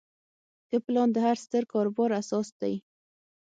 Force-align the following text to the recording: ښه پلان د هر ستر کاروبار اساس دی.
ښه 0.67 0.77
پلان 0.85 1.09
د 1.13 1.17
هر 1.25 1.37
ستر 1.43 1.63
کاروبار 1.73 2.09
اساس 2.21 2.47
دی. 2.61 2.75